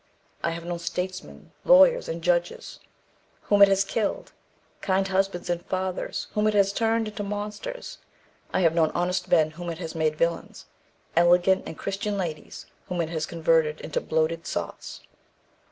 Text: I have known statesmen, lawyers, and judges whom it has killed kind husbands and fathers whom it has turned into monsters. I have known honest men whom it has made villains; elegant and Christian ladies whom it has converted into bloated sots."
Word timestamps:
I 0.43 0.49
have 0.49 0.65
known 0.65 0.79
statesmen, 0.79 1.51
lawyers, 1.63 2.09
and 2.09 2.23
judges 2.23 2.79
whom 3.41 3.61
it 3.61 3.67
has 3.67 3.83
killed 3.85 4.31
kind 4.81 5.07
husbands 5.07 5.47
and 5.47 5.63
fathers 5.63 6.25
whom 6.33 6.47
it 6.47 6.55
has 6.55 6.73
turned 6.73 7.07
into 7.07 7.21
monsters. 7.21 7.99
I 8.51 8.61
have 8.61 8.73
known 8.73 8.89
honest 8.95 9.27
men 9.29 9.51
whom 9.51 9.69
it 9.69 9.77
has 9.77 9.93
made 9.93 10.15
villains; 10.15 10.65
elegant 11.15 11.65
and 11.67 11.77
Christian 11.77 12.17
ladies 12.17 12.65
whom 12.87 12.99
it 12.99 13.09
has 13.09 13.27
converted 13.27 13.79
into 13.81 14.01
bloated 14.01 14.47
sots." 14.47 15.01